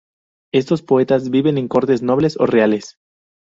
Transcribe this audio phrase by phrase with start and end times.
[0.51, 2.97] Estos poetas viven en cortes nobles o reales.